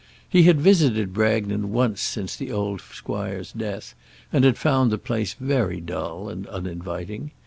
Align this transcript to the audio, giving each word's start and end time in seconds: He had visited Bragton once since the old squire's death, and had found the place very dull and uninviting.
He 0.27 0.41
had 0.49 0.59
visited 0.59 1.13
Bragton 1.13 1.71
once 1.71 2.01
since 2.01 2.35
the 2.35 2.51
old 2.51 2.81
squire's 2.81 3.51
death, 3.51 3.93
and 4.33 4.43
had 4.43 4.57
found 4.57 4.91
the 4.91 4.97
place 4.97 5.35
very 5.39 5.79
dull 5.79 6.27
and 6.27 6.47
uninviting. 6.47 7.29